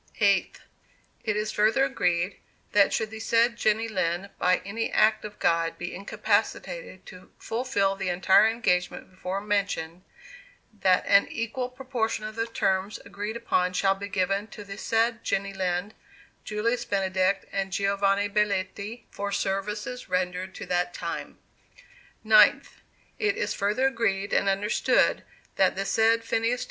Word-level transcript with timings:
8th. 0.19 0.55
It 1.23 1.35
is 1.37 1.51
further 1.51 1.83
agreed 1.85 2.37
that 2.71 2.91
should 2.91 3.11
the 3.11 3.19
said 3.19 3.55
Jenny 3.55 3.87
Lind 3.87 4.31
by 4.39 4.63
any 4.65 4.91
act 4.91 5.23
of 5.23 5.37
God 5.37 5.77
be 5.77 5.93
incapacitated 5.93 7.05
to 7.05 7.29
fulfil 7.37 7.95
the 7.95 8.09
entire 8.09 8.47
engagement 8.47 9.11
before 9.11 9.41
mentioned, 9.41 10.01
that 10.81 11.05
an 11.05 11.27
equal 11.29 11.69
proportion 11.69 12.25
of 12.25 12.33
the 12.35 12.47
terms 12.47 12.97
agreed 13.05 13.37
upon 13.37 13.73
shall 13.73 13.93
be 13.93 14.07
given 14.07 14.47
to 14.47 14.63
the 14.63 14.75
said 14.79 15.23
Jenny 15.23 15.53
Lind, 15.53 15.93
Julius 16.43 16.83
Benedict, 16.83 17.45
and 17.51 17.71
Giovanni 17.71 18.27
Belletti, 18.27 19.03
for 19.11 19.31
services 19.31 20.09
rendered 20.09 20.55
to 20.55 20.65
that 20.65 20.95
time. 20.95 21.37
9th. 22.25 22.69
It 23.19 23.37
is 23.37 23.53
further 23.53 23.85
agreed 23.85 24.33
and 24.33 24.49
understood, 24.49 25.21
that 25.57 25.75
the 25.75 25.85
said 25.85 26.23
Phineas 26.23 26.59
T. 26.59 26.59